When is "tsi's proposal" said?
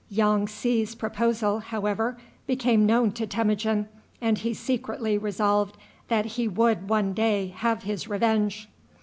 0.47-1.59